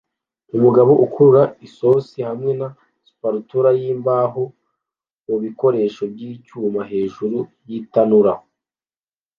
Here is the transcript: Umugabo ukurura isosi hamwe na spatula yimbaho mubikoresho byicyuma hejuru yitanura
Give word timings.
Umugabo 0.55 0.91
ukurura 1.05 1.43
isosi 1.67 2.17
hamwe 2.27 2.51
na 2.59 2.67
spatula 3.09 3.69
yimbaho 3.79 4.41
mubikoresho 5.27 6.03
byicyuma 6.13 6.81
hejuru 6.91 7.37
yitanura 7.69 8.31